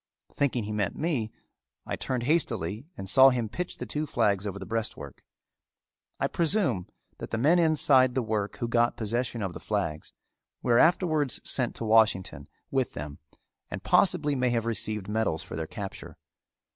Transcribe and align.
Thinking 0.33 0.63
he 0.63 0.71
meant 0.73 0.95
me, 0.95 1.31
I 1.85 1.95
turned 1.95 2.23
hastily 2.23 2.87
and 2.97 3.07
saw 3.07 3.29
him 3.29 3.47
pitch 3.49 3.77
the 3.77 3.85
two 3.85 4.07
flags 4.07 4.47
over 4.47 4.57
the 4.57 4.65
breastwork. 4.65 5.23
I 6.19 6.25
presume 6.25 6.87
that 7.19 7.29
the 7.29 7.37
men 7.37 7.59
inside 7.59 8.15
the 8.15 8.23
work 8.23 8.57
who 8.57 8.67
got 8.67 8.97
possession 8.97 9.43
of 9.43 9.53
the 9.53 9.59
flags 9.59 10.11
were 10.63 10.79
afterwards 10.79 11.39
sent 11.47 11.75
to 11.75 11.85
Washington 11.85 12.49
with 12.71 12.93
them 12.95 13.19
and 13.69 13.83
possibly 13.83 14.33
may 14.33 14.49
have 14.49 14.65
received 14.65 15.07
medals 15.07 15.43
for 15.43 15.55
their 15.55 15.67
capture. 15.67 16.17